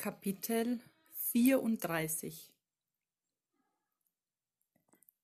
Kapitel 0.00 0.80
34 1.30 2.50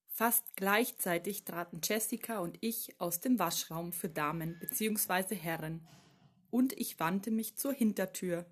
Fast 0.07 0.45
gleichzeitig 0.55 1.45
traten 1.45 1.81
Jessica 1.83 2.41
und 2.41 2.59
ich 2.61 3.01
aus 3.01 3.21
dem 3.21 3.39
Waschraum 3.39 3.95
für 3.95 4.11
Damen 4.11 4.59
bzw. 4.59 5.35
Herren, 5.35 5.89
und 6.51 6.75
ich 6.75 7.01
wandte 7.01 7.31
mich 7.31 7.57
zur 7.57 7.73
Hintertür. 7.73 8.45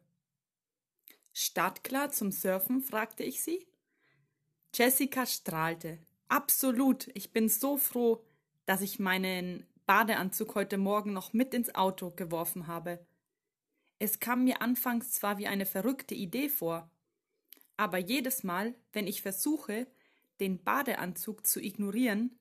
Startklar 1.34 2.11
zum 2.11 2.32
Surfen? 2.32 2.80
fragte 2.80 3.22
ich 3.22 3.43
sie. 3.43 3.66
Jessica 4.72 5.27
strahlte. 5.27 5.98
Absolut, 6.29 7.06
ich 7.12 7.34
bin 7.34 7.50
so 7.50 7.77
froh, 7.77 8.25
dass 8.64 8.80
ich 8.80 8.98
meinen 8.98 9.66
Badeanzug 9.84 10.54
heute 10.54 10.79
Morgen 10.79 11.12
noch 11.12 11.34
mit 11.34 11.52
ins 11.52 11.75
Auto 11.75 12.12
geworfen 12.12 12.66
habe. 12.66 13.06
Es 13.99 14.21
kam 14.21 14.45
mir 14.45 14.61
anfangs 14.61 15.12
zwar 15.12 15.39
wie 15.39 15.47
eine 15.47 15.66
verrückte 15.66 16.15
Idee 16.15 16.48
vor, 16.48 16.91
aber 17.77 17.98
jedes 17.98 18.45
Mal, 18.45 18.75
wenn 18.93 19.07
ich 19.07 19.23
versuche, 19.23 19.87
den 20.41 20.62
Badeanzug 20.62 21.47
zu 21.47 21.61
ignorieren, 21.61 22.38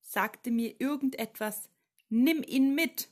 sagte 0.00 0.50
mir 0.50 0.80
irgendetwas 0.80 1.68
Nimm 2.12 2.42
ihn 2.42 2.74
mit. 2.74 3.08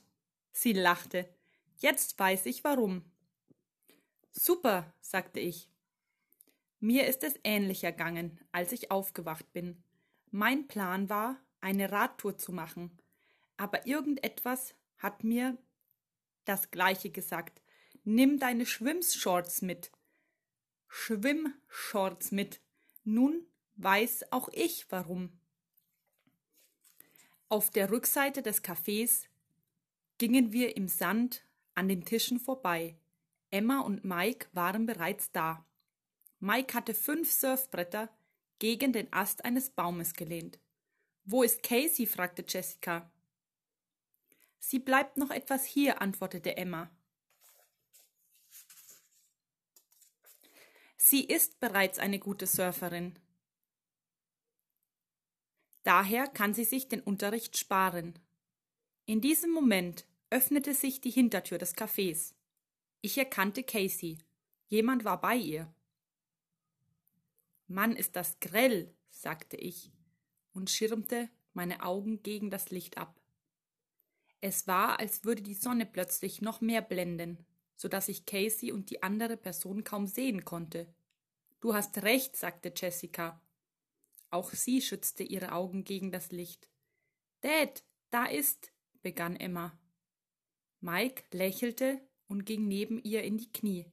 Sie 0.51 0.73
lachte. 0.73 1.33
Jetzt 1.77 2.19
weiß 2.19 2.47
ich 2.47 2.65
warum. 2.65 3.05
Super, 4.31 4.93
sagte 4.99 5.39
ich. 5.39 5.69
Mir 6.81 7.07
ist 7.07 7.23
es 7.23 7.39
ähnlich 7.45 7.85
ergangen, 7.85 8.39
als 8.51 8.73
ich 8.73 8.91
aufgewacht 8.91 9.53
bin. 9.53 9.81
Mein 10.31 10.67
Plan 10.67 11.09
war, 11.09 11.37
eine 11.61 11.91
Radtour 11.91 12.37
zu 12.37 12.51
machen, 12.51 12.97
aber 13.57 13.87
irgendetwas 13.87 14.75
hat 14.97 15.23
mir 15.23 15.57
das 16.45 16.71
gleiche 16.71 17.09
gesagt. 17.09 17.61
Nimm 18.11 18.39
deine 18.39 18.65
Schwimmshorts 18.65 19.61
mit. 19.61 19.91
Schwimmshorts 20.87 22.31
mit. 22.31 22.59
Nun 23.03 23.45
weiß 23.75 24.31
auch 24.31 24.49
ich 24.51 24.87
warum. 24.89 25.39
Auf 27.49 27.69
der 27.69 27.91
Rückseite 27.91 28.41
des 28.41 28.63
Cafés 28.63 29.27
gingen 30.17 30.51
wir 30.51 30.75
im 30.75 30.87
Sand 30.87 31.45
an 31.75 31.87
den 31.87 32.03
Tischen 32.03 32.39
vorbei. 32.39 32.97
Emma 33.51 33.81
und 33.81 34.03
Mike 34.03 34.47
waren 34.53 34.87
bereits 34.87 35.31
da. 35.31 35.63
Mike 36.39 36.73
hatte 36.73 36.95
fünf 36.95 37.31
Surfbretter 37.31 38.09
gegen 38.57 38.91
den 38.91 39.13
Ast 39.13 39.45
eines 39.45 39.69
Baumes 39.69 40.13
gelehnt. 40.15 40.59
Wo 41.25 41.43
ist 41.43 41.61
Casey? 41.61 42.07
fragte 42.07 42.43
Jessica. 42.47 43.11
Sie 44.57 44.79
bleibt 44.79 45.17
noch 45.17 45.29
etwas 45.29 45.63
hier, 45.63 46.01
antwortete 46.01 46.57
Emma. 46.57 46.89
Sie 51.09 51.23
ist 51.23 51.59
bereits 51.59 51.97
eine 51.97 52.19
gute 52.19 52.45
Surferin. 52.45 53.17
Daher 55.81 56.27
kann 56.27 56.53
sie 56.53 56.65
sich 56.65 56.87
den 56.87 57.01
Unterricht 57.01 57.57
sparen. 57.57 58.19
In 59.07 59.19
diesem 59.19 59.49
Moment 59.49 60.05
öffnete 60.29 60.75
sich 60.75 61.01
die 61.01 61.09
Hintertür 61.09 61.57
des 61.57 61.75
Cafés. 61.75 62.35
Ich 63.01 63.17
erkannte 63.17 63.63
Casey. 63.63 64.19
Jemand 64.67 65.03
war 65.03 65.19
bei 65.19 65.35
ihr. 65.35 65.73
Mann, 67.65 67.95
ist 67.95 68.15
das 68.15 68.39
grell, 68.39 68.93
sagte 69.09 69.57
ich 69.57 69.91
und 70.53 70.69
schirmte 70.69 71.27
meine 71.53 71.81
Augen 71.81 72.21
gegen 72.21 72.51
das 72.51 72.69
Licht 72.69 72.99
ab. 72.99 73.19
Es 74.41 74.67
war, 74.67 74.99
als 74.99 75.23
würde 75.23 75.41
die 75.41 75.55
Sonne 75.55 75.87
plötzlich 75.87 76.43
noch 76.43 76.61
mehr 76.61 76.83
blenden, 76.83 77.43
so 77.75 77.87
dass 77.87 78.09
ich 78.09 78.27
Casey 78.27 78.71
und 78.71 78.91
die 78.91 79.01
andere 79.01 79.37
Person 79.37 79.83
kaum 79.83 80.05
sehen 80.05 80.45
konnte. 80.45 80.85
Du 81.59 81.73
hast 81.73 81.97
recht, 82.03 82.37
sagte 82.37 82.71
Jessica. 82.75 83.41
Auch 84.29 84.51
sie 84.51 84.81
schützte 84.81 85.23
ihre 85.23 85.51
Augen 85.51 85.83
gegen 85.83 86.11
das 86.11 86.31
Licht. 86.31 86.69
Dad, 87.41 87.83
da 88.09 88.25
ist, 88.25 88.71
begann 89.01 89.35
Emma. 89.35 89.77
Mike 90.79 91.23
lächelte 91.31 92.01
und 92.27 92.45
ging 92.45 92.67
neben 92.67 93.01
ihr 93.03 93.23
in 93.23 93.37
die 93.37 93.51
Knie. 93.51 93.91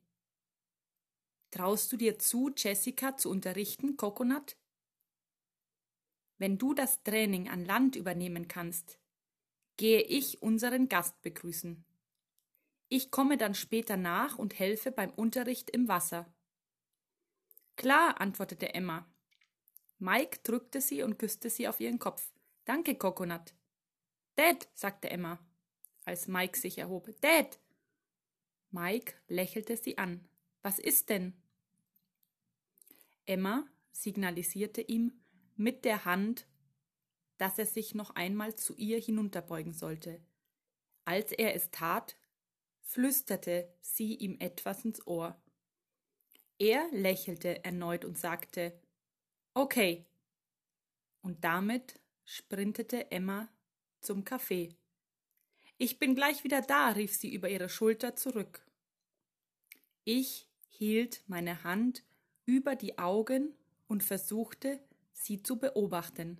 Traust 1.51 1.91
du 1.91 1.97
dir 1.97 2.19
zu, 2.19 2.53
Jessica 2.57 3.17
zu 3.17 3.31
unterrichten, 3.31 3.97
Coconut? 3.97 4.57
Wenn 6.39 6.59
du 6.59 6.75
das 6.75 7.03
Training 7.03 7.49
an 7.49 7.65
Land 7.65 7.97
übernehmen 7.97 8.47
kannst, 8.47 9.01
gehe 9.77 10.03
ich 10.03 10.43
unseren 10.43 10.89
Gast 10.89 11.21
begrüßen. 11.23 11.85
Ich 12.89 13.11
komme 13.11 13.37
dann 13.37 13.55
später 13.55 13.97
nach 13.97 14.39
und 14.39 14.59
helfe 14.59 14.93
beim 14.93 15.11
Unterricht 15.11 15.71
im 15.71 15.89
Wasser. 15.89 16.33
Klar, 17.77 18.21
antwortete 18.21 18.75
Emma. 18.75 19.07
Mike 19.99 20.41
drückte 20.43 20.81
sie 20.81 21.03
und 21.03 21.19
küsste 21.19 21.51
sie 21.51 21.69
auf 21.69 21.81
ihren 21.81 21.99
Kopf. 21.99 22.33
Danke, 22.65 22.97
Coconut. 22.97 23.55
Dad, 24.35 24.69
sagte 24.75 25.11
Emma, 25.11 25.39
als 26.05 26.29
Mike 26.29 26.59
sich 26.59 26.79
erhob. 26.79 27.09
Dad! 27.21 27.59
Mike 28.71 29.15
lächelte 29.29 29.77
sie 29.77 29.99
an. 29.99 30.29
Was 30.63 30.79
ist 30.79 31.09
denn? 31.09 31.33
Emma 33.25 33.67
signalisierte 33.93 34.83
ihm 34.83 35.13
mit 35.57 35.85
der 35.85 36.05
Hand, 36.05 36.47
dass 37.39 37.59
er 37.59 37.67
sich 37.67 37.95
noch 37.95 38.11
einmal 38.11 38.55
zu 38.57 38.75
ihr 38.77 38.99
hinunterbeugen 38.99 39.73
sollte. 39.73 40.21
Als 41.05 41.33
er 41.33 41.55
es 41.55 41.71
tat, 41.71 42.17
flüsterte 42.83 43.73
sie 43.81 44.15
ihm 44.15 44.37
etwas 44.39 44.85
ins 44.85 45.07
Ohr. 45.07 45.41
Er 46.59 46.89
lächelte 46.93 47.65
erneut 47.65 48.05
und 48.05 48.19
sagte 48.19 48.79
Okay. 49.55 50.07
Und 51.23 51.45
damit 51.45 51.99
sprintete 52.25 53.11
Emma 53.11 53.49
zum 54.01 54.25
Café. 54.25 54.75
Ich 55.79 55.99
bin 55.99 56.15
gleich 56.15 56.45
wieder 56.45 56.63
da, 56.63 56.89
rief 56.91 57.15
sie 57.15 57.33
über 57.33 57.49
ihre 57.49 57.69
Schulter 57.69 58.17
zurück. 58.17 58.67
Ich 60.05 60.49
hielt 60.69 61.23
meine 61.27 61.65
Hand 61.65 62.05
über 62.45 62.77
die 62.77 62.99
Augen 62.99 63.55
und 63.89 64.03
versuchte, 64.03 64.81
sie 65.13 65.43
zu 65.43 65.59
beobachten. 65.59 66.39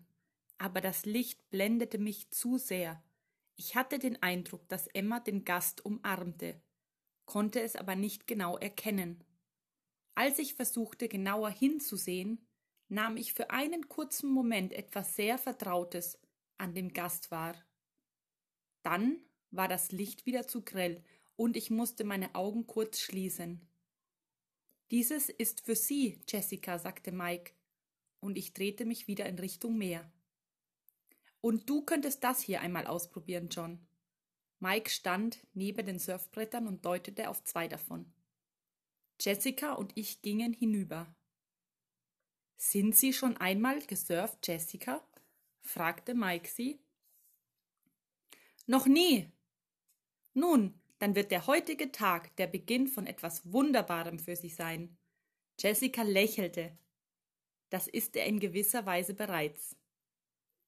Aber 0.59 0.81
das 0.81 1.05
Licht 1.05 1.51
blendete 1.51 1.99
mich 1.99 2.31
zu 2.31 2.57
sehr. 2.57 3.03
Ich 3.57 3.75
hatte 3.75 3.99
den 3.99 4.23
Eindruck, 4.23 4.69
dass 4.69 4.87
Emma 4.89 5.21
den 5.21 5.45
Gast 5.45 5.85
umarmte, 5.85 6.61
konnte 7.25 7.61
es 7.61 7.77
aber 7.77 7.97
nicht 7.97 8.27
genau 8.27 8.57
erkennen. 8.57 9.25
Als 10.17 10.39
ich 10.39 10.55
versuchte, 10.55 11.09
genauer 11.09 11.51
hinzusehen, 11.51 12.41
nahm 12.89 13.19
ich 13.19 13.35
für 13.35 13.51
einen 13.51 13.89
kurzen 13.91 14.31
Moment 14.31 14.73
etwas 14.73 15.15
sehr 15.15 15.37
Vertrautes 15.37 16.19
an 16.57 16.75
dem 16.75 16.95
Gast 16.95 17.31
wahr. 17.31 17.55
Dann 18.83 19.21
war 19.51 19.69
das 19.69 19.93
Licht 19.93 20.25
wieder 20.25 20.47
zu 20.49 20.65
grell 20.65 21.05
und 21.37 21.55
ich 21.55 21.69
musste 21.71 22.03
meine 22.05 22.35
Augen 22.35 22.67
kurz 22.67 22.99
schließen. 22.99 23.61
Dieses 24.91 25.29
ist 25.29 25.61
für 25.61 25.77
Sie, 25.77 26.19
Jessica, 26.27 26.79
sagte 26.79 27.13
Mike, 27.13 27.53
und 28.21 28.39
ich 28.39 28.55
drehte 28.55 28.87
mich 28.87 29.09
wieder 29.09 29.27
in 29.27 29.39
Richtung 29.39 29.77
Meer. 29.77 30.11
Und 31.43 31.69
du 31.69 31.83
könntest 31.83 32.25
das 32.25 32.41
hier 32.41 32.63
einmal 32.63 32.87
ausprobieren, 32.87 33.51
John. 33.51 33.87
Mike 34.61 34.89
stand 34.89 35.47
neben 35.53 35.85
den 35.85 35.99
Surfbrettern 35.99 36.67
und 36.67 36.87
deutete 36.87 37.29
auf 37.29 37.45
zwei 37.45 37.69
davon. 37.69 38.11
Jessica 39.21 39.75
und 39.75 39.93
ich 39.97 40.23
gingen 40.23 40.53
hinüber. 40.53 41.15
Sind 42.57 42.97
Sie 42.97 43.13
schon 43.13 43.37
einmal 43.37 43.81
gesurft, 43.87 44.47
Jessica? 44.47 45.07
fragte 45.63 46.15
Mike 46.15 46.49
sie. 46.49 46.81
Noch 48.67 48.87
nie. 48.87 49.31
Nun, 50.35 50.81
dann 50.99 51.15
wird 51.15 51.31
der 51.31 51.47
heutige 51.47 51.93
Tag 51.93 52.35
der 52.37 52.47
Beginn 52.47 52.89
von 52.89 53.07
etwas 53.07 53.53
Wunderbarem 53.53 54.19
für 54.19 54.37
Sie 54.37 54.49
sein. 54.49 54.97
Jessica 55.59 56.03
lächelte. 56.03 56.77
Das 57.71 57.89
ist 57.89 58.17
er 58.17 58.27
in 58.27 58.41
gewisser 58.41 58.87
Weise 58.87 59.15
bereits. 59.15 59.77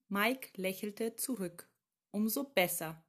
Mike 0.08 0.50
lächelte 0.56 1.16
zurück. 1.16 1.68
Umso 2.10 2.44
besser. 2.44 3.04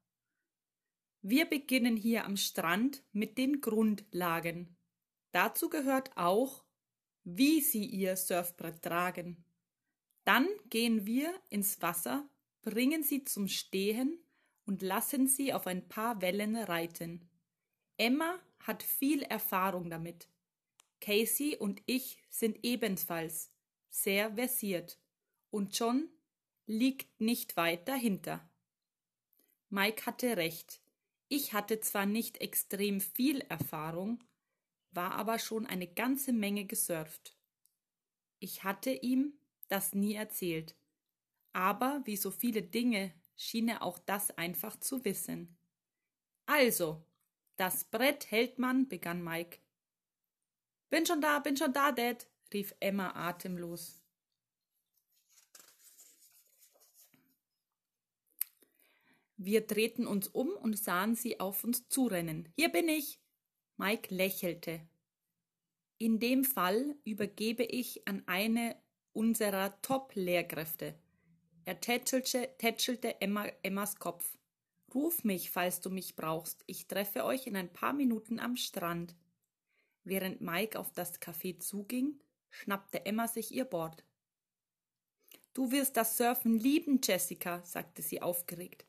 Wir 1.22 1.46
beginnen 1.46 1.96
hier 1.96 2.26
am 2.26 2.38
Strand 2.38 3.04
mit 3.12 3.38
den 3.38 3.62
Grundlagen. 3.62 4.79
Dazu 5.32 5.70
gehört 5.70 6.16
auch, 6.18 6.64
wie 7.24 7.62
Sie 7.62 7.86
Ihr 7.86 8.16
Surfbrett 8.16 8.82
tragen. 8.82 9.44
Dann 10.26 10.48
gehen 10.70 11.06
wir 11.06 11.34
ins 11.50 11.82
Wasser, 11.82 12.28
bringen 12.62 13.04
Sie 13.04 13.24
zum 13.24 13.48
Stehen 13.48 14.20
und 14.66 14.82
lassen 14.82 15.28
Sie 15.28 15.54
auf 15.54 15.68
ein 15.68 15.88
paar 15.88 16.22
Wellen 16.22 16.56
reiten. 16.56 17.30
Emma 17.98 18.40
hat 18.60 18.84
viel 18.84 19.24
Erfahrung 19.24 19.90
damit. 19.90 20.30
Casey 21.02 21.56
und 21.58 21.82
ich 21.86 22.22
sind 22.30 22.60
ebenfalls 22.64 23.52
sehr 23.90 24.36
versiert 24.36 25.00
und 25.50 25.78
John 25.78 26.10
liegt 26.66 27.20
nicht 27.20 27.58
weit 27.58 27.88
dahinter. 27.88 28.48
Mike 29.70 30.06
hatte 30.06 30.38
recht. 30.38 30.82
Ich 31.28 31.54
hatte 31.54 31.80
zwar 31.80 32.06
nicht 32.06 32.42
extrem 32.42 33.02
viel 33.02 33.42
Erfahrung, 33.42 34.24
war 34.92 35.14
aber 35.14 35.40
schon 35.40 35.66
eine 35.66 35.88
ganze 35.88 36.34
Menge 36.34 36.66
gesurft. 36.66 37.38
Ich 38.40 38.64
hatte 38.64 38.92
ihm 38.92 39.34
das 39.68 39.94
nie 39.94 40.16
erzählt, 40.16 40.76
aber 41.54 42.02
wie 42.06 42.18
so 42.18 42.32
viele 42.32 42.62
Dinge 42.62 43.14
schien 43.36 43.68
er 43.68 43.84
auch 43.84 44.00
das 44.00 44.32
einfach 44.32 44.80
zu 44.80 45.06
wissen. 45.06 45.58
Also, 46.46 47.06
das 47.58 47.84
Brett 47.84 48.32
hält 48.32 48.58
man, 48.58 48.88
begann 48.88 49.24
Mike. 49.24 49.60
Bin 50.90 51.06
schon 51.06 51.22
da, 51.22 51.40
bin 51.40 51.56
schon 51.56 51.74
da, 51.74 51.92
Dad, 51.92 52.28
rief 52.52 52.74
Emma 52.80 53.12
atemlos. 53.16 54.02
Wir 59.38 59.66
drehten 59.66 60.06
uns 60.06 60.28
um 60.28 60.50
und 60.50 60.78
sahen 60.78 61.16
sie 61.16 61.40
auf 61.40 61.64
uns 61.64 61.88
zurennen. 61.88 62.52
Hier 62.58 62.70
bin 62.70 62.90
ich. 62.90 63.22
Mike 63.80 64.14
lächelte. 64.14 64.82
In 66.00 66.20
dem 66.20 66.44
Fall 66.44 66.98
übergebe 67.06 67.64
ich 67.64 68.06
an 68.10 68.24
eine 68.26 68.76
unserer 69.14 69.82
Top-Lehrkräfte. 69.82 70.96
Er 71.64 71.80
tätschelte, 71.80 72.50
tätschelte 72.58 73.22
Emma, 73.22 73.46
Emmas 73.64 73.96
Kopf. 73.96 74.38
Ruf 74.94 75.24
mich, 75.24 75.50
falls 75.50 75.80
du 75.80 75.90
mich 75.90 76.18
brauchst. 76.18 76.62
Ich 76.68 76.88
treffe 76.88 77.24
euch 77.24 77.48
in 77.48 77.56
ein 77.56 77.72
paar 77.72 77.94
Minuten 77.94 78.42
am 78.42 78.58
Strand. 78.58 79.16
Während 80.04 80.42
Mike 80.42 80.78
auf 80.78 80.92
das 80.92 81.22
Café 81.22 81.58
zuging, 81.58 82.20
schnappte 82.50 83.06
Emma 83.06 83.30
sich 83.30 83.54
ihr 83.54 83.64
Board. 83.64 84.04
Du 85.54 85.72
wirst 85.72 85.96
das 85.96 86.18
Surfen 86.18 86.60
lieben, 86.60 87.00
Jessica, 87.02 87.64
sagte 87.64 88.02
sie 88.02 88.22
aufgeregt. 88.22 88.86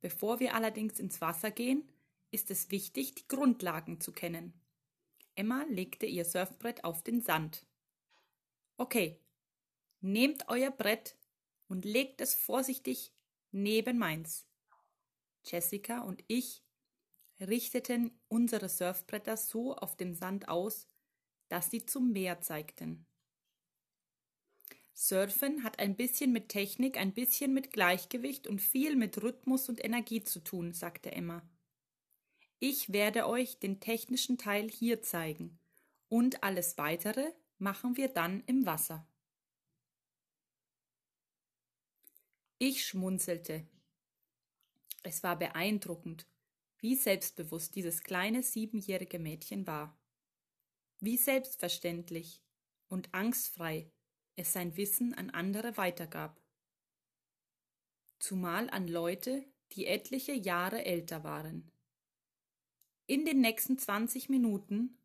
Bevor 0.00 0.38
wir 0.38 0.54
allerdings 0.54 1.00
ins 1.00 1.20
Wasser 1.20 1.50
gehen, 1.50 1.90
ist 2.30 2.50
es 2.50 2.70
wichtig, 2.70 3.14
die 3.14 3.28
Grundlagen 3.28 4.00
zu 4.00 4.12
kennen. 4.12 4.52
Emma 5.34 5.64
legte 5.68 6.06
ihr 6.06 6.24
Surfbrett 6.24 6.84
auf 6.84 7.02
den 7.02 7.20
Sand. 7.20 7.66
Okay, 8.76 9.20
nehmt 10.00 10.48
euer 10.48 10.70
Brett 10.70 11.16
und 11.68 11.84
legt 11.84 12.20
es 12.20 12.34
vorsichtig 12.34 13.12
neben 13.52 13.98
meins. 13.98 14.46
Jessica 15.44 16.00
und 16.00 16.22
ich 16.26 16.64
richteten 17.40 18.18
unsere 18.28 18.68
Surfbretter 18.68 19.36
so 19.36 19.76
auf 19.76 19.96
dem 19.96 20.14
Sand 20.14 20.48
aus, 20.48 20.88
dass 21.48 21.70
sie 21.70 21.86
zum 21.86 22.12
Meer 22.12 22.40
zeigten. 22.40 23.06
Surfen 24.92 25.62
hat 25.62 25.78
ein 25.78 25.94
bisschen 25.94 26.32
mit 26.32 26.48
Technik, 26.48 26.96
ein 26.98 27.14
bisschen 27.14 27.54
mit 27.54 27.72
Gleichgewicht 27.72 28.48
und 28.48 28.60
viel 28.60 28.96
mit 28.96 29.22
Rhythmus 29.22 29.68
und 29.68 29.82
Energie 29.84 30.24
zu 30.24 30.40
tun, 30.40 30.72
sagte 30.72 31.12
Emma. 31.12 31.48
Ich 32.60 32.92
werde 32.92 33.28
euch 33.28 33.58
den 33.58 33.78
technischen 33.78 34.36
Teil 34.36 34.68
hier 34.68 35.00
zeigen 35.00 35.58
und 36.08 36.42
alles 36.42 36.76
weitere 36.76 37.32
machen 37.58 37.96
wir 37.96 38.08
dann 38.08 38.42
im 38.46 38.66
Wasser. 38.66 39.06
Ich 42.58 42.84
schmunzelte. 42.84 43.64
Es 45.04 45.22
war 45.22 45.38
beeindruckend, 45.38 46.26
wie 46.78 46.96
selbstbewusst 46.96 47.76
dieses 47.76 48.02
kleine 48.02 48.42
siebenjährige 48.42 49.20
Mädchen 49.20 49.66
war. 49.68 49.96
Wie 50.98 51.16
selbstverständlich 51.16 52.42
und 52.88 53.14
angstfrei 53.14 53.92
es 54.34 54.52
sein 54.52 54.76
Wissen 54.76 55.14
an 55.14 55.30
andere 55.30 55.76
weitergab. 55.76 56.40
Zumal 58.18 58.68
an 58.70 58.88
Leute, 58.88 59.44
die 59.72 59.86
etliche 59.86 60.32
Jahre 60.32 60.84
älter 60.84 61.22
waren. 61.22 61.70
In 63.10 63.24
den 63.24 63.40
nächsten 63.40 63.78
20 63.78 64.28
Minuten 64.28 64.98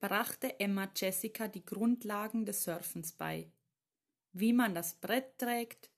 brachte 0.00 0.58
Emma 0.58 0.90
Jessica 0.96 1.46
die 1.46 1.64
Grundlagen 1.64 2.46
des 2.46 2.64
Surfens 2.64 3.12
bei, 3.12 3.52
wie 4.32 4.52
man 4.52 4.74
das 4.74 4.94
Brett 4.94 5.38
trägt, 5.38 5.92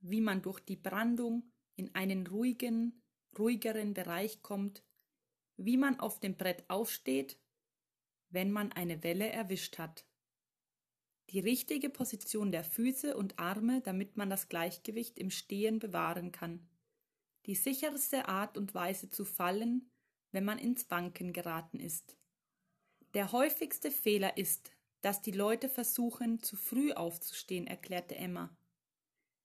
wie 0.00 0.20
man 0.20 0.42
durch 0.42 0.60
die 0.60 0.76
Brandung 0.76 1.50
in 1.74 1.94
einen 1.94 2.26
ruhigen, 2.26 3.02
ruhigeren 3.38 3.94
Bereich 3.94 4.42
kommt, 4.42 4.84
wie 5.56 5.76
man 5.76 5.98
auf 5.98 6.20
dem 6.20 6.36
Brett 6.36 6.68
aufsteht, 6.68 7.40
wenn 8.28 8.52
man 8.52 8.70
eine 8.72 9.02
Welle 9.02 9.28
erwischt 9.28 9.78
hat 9.78 10.06
die 11.30 11.40
richtige 11.40 11.88
Position 11.88 12.52
der 12.52 12.62
Füße 12.62 13.16
und 13.16 13.38
Arme, 13.38 13.80
damit 13.80 14.18
man 14.18 14.28
das 14.28 14.50
Gleichgewicht 14.50 15.18
im 15.18 15.30
Stehen 15.30 15.78
bewahren 15.78 16.30
kann. 16.30 16.68
Die 17.46 17.54
sicherste 17.54 18.28
Art 18.28 18.58
und 18.58 18.74
Weise 18.74 19.08
zu 19.08 19.24
fallen, 19.24 19.90
wenn 20.32 20.44
man 20.44 20.58
ins 20.58 20.90
Wanken 20.90 21.32
geraten 21.32 21.78
ist. 21.78 22.16
Der 23.14 23.32
häufigste 23.32 23.90
Fehler 23.90 24.36
ist, 24.36 24.72
dass 25.02 25.20
die 25.20 25.32
Leute 25.32 25.68
versuchen, 25.68 26.42
zu 26.42 26.56
früh 26.56 26.92
aufzustehen, 26.92 27.66
erklärte 27.66 28.16
Emma. 28.16 28.56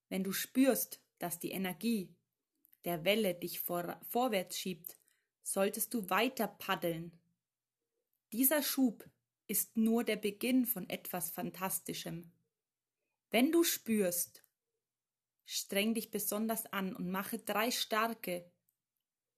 Wenn 0.09 0.23
du 0.23 0.31
spürst, 0.31 1.01
dass 1.19 1.39
die 1.39 1.51
Energie 1.51 2.15
der 2.85 3.03
Welle 3.03 3.35
dich 3.35 3.59
vor, 3.59 3.99
vorwärts 4.09 4.57
schiebt, 4.57 4.97
solltest 5.43 5.93
du 5.93 6.09
weiter 6.09 6.47
paddeln. 6.47 7.11
Dieser 8.31 8.61
Schub 8.61 9.09
ist 9.47 9.75
nur 9.77 10.03
der 10.03 10.17
Beginn 10.17 10.65
von 10.65 10.89
etwas 10.89 11.31
Fantastischem. 11.31 12.31
Wenn 13.29 13.51
du 13.51 13.63
spürst, 13.63 14.43
streng 15.45 15.93
dich 15.93 16.11
besonders 16.11 16.65
an 16.67 16.95
und 16.95 17.09
mache 17.09 17.39
drei 17.39 17.71
starke, 17.71 18.49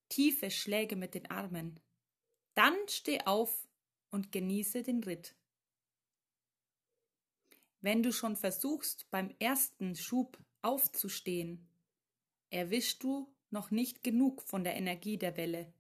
tiefe 0.10 0.52
Schläge 0.52 0.96
mit 0.96 1.14
den 1.14 1.30
Armen. 1.30 1.80
Dann 2.56 2.76
steh 2.88 3.22
auf 3.22 3.68
und 4.10 4.32
genieße 4.32 4.84
den 4.84 5.04
Ritt. 5.04 5.36
Wenn 7.82 8.04
du 8.04 8.12
schon 8.12 8.36
versuchst, 8.36 9.10
beim 9.10 9.34
ersten 9.40 9.96
Schub 9.96 10.38
aufzustehen, 10.62 11.70
erwischst 12.50 13.04
du 13.04 13.34
noch 13.52 13.72
nicht 13.72 14.04
genug 14.04 14.42
von 14.42 14.64
der 14.64 14.76
Energie 14.76 15.18
der 15.18 15.38
Welle. 15.38 15.74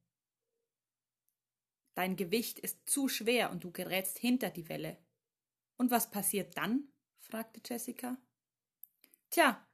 Dein 1.96 2.16
Gewicht 2.16 2.60
ist 2.60 2.90
zu 2.90 3.10
schwer 3.10 3.52
und 3.52 3.64
du 3.64 3.72
gerätst 3.72 4.18
hinter 4.18 4.50
die 4.50 4.70
Welle. 4.70 4.98
Und 5.76 5.92
was 5.92 6.10
passiert 6.10 6.56
dann? 6.56 6.88
fragte 7.18 7.62
Jessica. 7.66 8.18
Tja, 9.30 9.68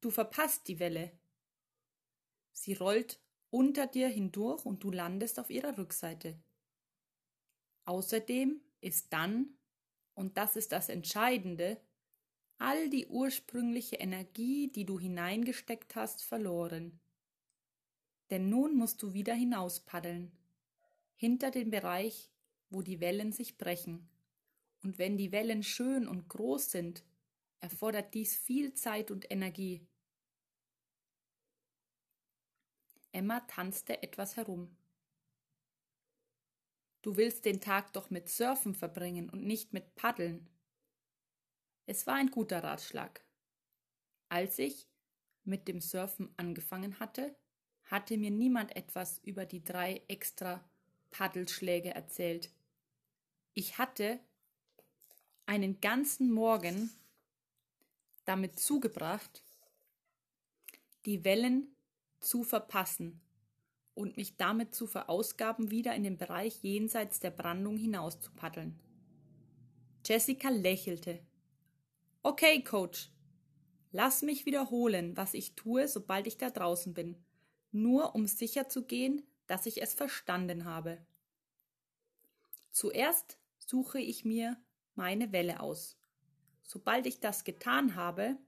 du 0.00 0.10
verpasst 0.10 0.68
die 0.68 0.78
Welle. 0.78 1.18
Sie 2.52 2.74
rollt 2.74 3.21
unter 3.52 3.86
dir 3.86 4.08
hindurch 4.08 4.64
und 4.64 4.82
du 4.82 4.90
landest 4.90 5.38
auf 5.38 5.50
ihrer 5.50 5.76
Rückseite. 5.76 6.42
Außerdem 7.84 8.60
ist 8.80 9.12
dann, 9.12 9.58
und 10.14 10.38
das 10.38 10.56
ist 10.56 10.72
das 10.72 10.88
Entscheidende, 10.88 11.80
all 12.58 12.88
die 12.88 13.06
ursprüngliche 13.06 13.96
Energie, 13.96 14.72
die 14.72 14.86
du 14.86 14.98
hineingesteckt 14.98 15.94
hast, 15.96 16.22
verloren. 16.22 16.98
Denn 18.30 18.48
nun 18.48 18.74
musst 18.74 19.02
du 19.02 19.12
wieder 19.12 19.34
hinauspaddeln 19.34 20.32
hinter 21.14 21.50
dem 21.50 21.70
Bereich, 21.70 22.30
wo 22.70 22.80
die 22.80 23.00
Wellen 23.00 23.32
sich 23.32 23.58
brechen. 23.58 24.08
Und 24.82 24.98
wenn 24.98 25.18
die 25.18 25.30
Wellen 25.30 25.62
schön 25.62 26.08
und 26.08 26.28
groß 26.28 26.70
sind, 26.70 27.04
erfordert 27.60 28.14
dies 28.14 28.34
viel 28.34 28.72
Zeit 28.72 29.10
und 29.10 29.30
Energie. 29.30 29.86
Emma 33.12 33.40
tanzte 33.40 34.02
etwas 34.02 34.36
herum. 34.36 34.76
Du 37.02 37.16
willst 37.16 37.44
den 37.44 37.60
Tag 37.60 37.92
doch 37.92 38.10
mit 38.10 38.28
Surfen 38.28 38.74
verbringen 38.74 39.28
und 39.28 39.44
nicht 39.44 39.72
mit 39.72 39.94
Paddeln. 39.94 40.48
Es 41.86 42.06
war 42.06 42.14
ein 42.14 42.30
guter 42.30 42.62
Ratschlag. 42.62 43.24
Als 44.28 44.58
ich 44.58 44.88
mit 45.44 45.68
dem 45.68 45.80
Surfen 45.80 46.32
angefangen 46.36 47.00
hatte, 47.00 47.36
hatte 47.84 48.16
mir 48.16 48.30
niemand 48.30 48.74
etwas 48.76 49.18
über 49.24 49.44
die 49.44 49.64
drei 49.64 50.02
extra 50.08 50.64
Paddelschläge 51.10 51.90
erzählt. 51.90 52.50
Ich 53.54 53.78
hatte 53.78 54.20
einen 55.44 55.80
ganzen 55.80 56.30
Morgen 56.30 56.90
damit 58.24 58.58
zugebracht, 58.58 59.42
die 61.04 61.24
Wellen 61.24 61.71
zu 62.22 62.44
verpassen 62.44 63.20
und 63.94 64.16
mich 64.16 64.36
damit 64.36 64.74
zu 64.74 64.86
verausgaben, 64.86 65.70
wieder 65.70 65.94
in 65.94 66.02
den 66.02 66.16
Bereich 66.16 66.62
jenseits 66.62 67.20
der 67.20 67.30
Brandung 67.30 67.76
hinaus. 67.76 68.18
Jessica 70.04 70.48
lächelte. 70.48 71.20
Okay, 72.22 72.62
Coach. 72.62 73.10
Lass 73.90 74.22
mich 74.22 74.46
wiederholen, 74.46 75.16
was 75.16 75.34
ich 75.34 75.54
tue, 75.54 75.86
sobald 75.86 76.26
ich 76.26 76.38
da 76.38 76.48
draußen 76.48 76.94
bin, 76.94 77.22
nur 77.72 78.14
um 78.14 78.26
sicher 78.26 78.68
zu 78.68 78.86
gehen, 78.86 79.22
dass 79.46 79.66
ich 79.66 79.82
es 79.82 79.92
verstanden 79.92 80.64
habe. 80.64 80.98
Zuerst 82.70 83.38
suche 83.58 84.00
ich 84.00 84.24
mir 84.24 84.56
meine 84.94 85.30
Welle 85.32 85.60
aus. 85.60 85.98
Sobald 86.62 87.06
ich 87.06 87.20
das 87.20 87.44
getan 87.44 87.96
habe, 87.96 88.38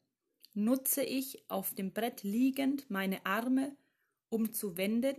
nutze 0.55 1.03
ich 1.03 1.49
auf 1.51 1.75
dem 1.75 1.93
Brett 1.93 2.23
liegend 2.23 2.89
meine 2.91 3.27
Arme, 3.27 3.77
um 4.29 4.53
zu 4.53 4.77
wenden 4.77 5.17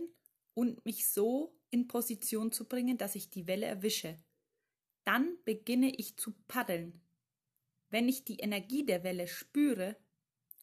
und 0.54 0.84
mich 0.84 1.08
so 1.08 1.54
in 1.70 1.88
Position 1.88 2.52
zu 2.52 2.66
bringen, 2.66 2.98
dass 2.98 3.14
ich 3.14 3.30
die 3.30 3.46
Welle 3.46 3.66
erwische. 3.66 4.18
Dann 5.04 5.36
beginne 5.44 5.94
ich 5.94 6.16
zu 6.16 6.32
paddeln. 6.48 7.00
Wenn 7.90 8.08
ich 8.08 8.24
die 8.24 8.38
Energie 8.38 8.84
der 8.84 9.04
Welle 9.04 9.28
spüre, 9.28 9.96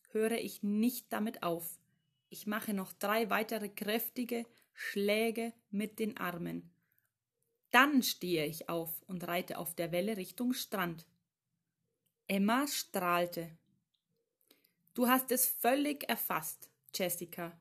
höre 0.09 0.37
ich 0.37 0.63
nicht 0.63 1.11
damit 1.13 1.43
auf. 1.43 1.79
Ich 2.29 2.47
mache 2.47 2.73
noch 2.73 2.93
drei 2.93 3.29
weitere 3.29 3.69
kräftige 3.69 4.45
Schläge 4.73 5.53
mit 5.69 5.99
den 5.99 6.17
Armen. 6.17 6.71
Dann 7.71 8.03
stehe 8.03 8.45
ich 8.45 8.69
auf 8.69 9.01
und 9.03 9.27
reite 9.27 9.57
auf 9.57 9.75
der 9.75 9.91
Welle 9.91 10.17
Richtung 10.17 10.53
Strand. 10.53 11.07
Emma 12.27 12.67
strahlte. 12.67 13.57
Du 14.93 15.07
hast 15.07 15.31
es 15.31 15.47
völlig 15.47 16.07
erfasst, 16.07 16.69
Jessica. 16.93 17.59